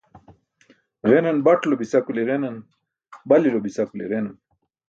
Ġenaṅ 1.09 1.37
baṭulo 1.45 1.75
bica 1.79 1.99
kuli 2.05 2.23
ġenaṅ, 2.29 2.55
balilo 3.29 3.59
bica 3.65 3.83
kuli 3.89 4.05
ġenaṅ. 4.11 4.35